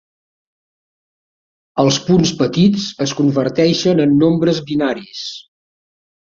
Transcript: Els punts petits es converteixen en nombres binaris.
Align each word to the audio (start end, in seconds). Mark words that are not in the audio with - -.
Els 1.83 1.99
punts 2.07 2.31
petits 2.39 2.87
es 3.07 3.13
converteixen 3.21 4.03
en 4.07 4.17
nombres 4.23 4.63
binaris. 4.71 5.23